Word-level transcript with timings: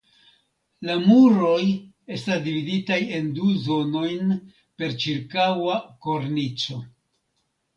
La 0.87 0.93
muroj 1.01 1.59
estas 2.15 2.41
dividitaj 2.47 2.99
en 3.19 3.29
du 3.41 3.51
zonojn 3.67 4.35
per 4.81 4.97
ĉirkaŭa 5.05 5.77
kornico. 6.07 6.81